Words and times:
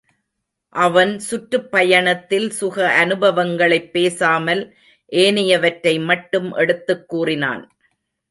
அவன் 0.75 1.19
சுற்றுப் 1.19 1.71
பயணத்தில் 1.71 2.49
சுக 2.49 3.05
அனுபவங்களைப் 3.05 3.93
பேசாமல் 3.93 4.75
ஏனையவற்றை 5.11 6.03
மட்டும் 6.03 6.53
எடுத்துக் 6.53 7.07
கூறினான். 7.07 7.71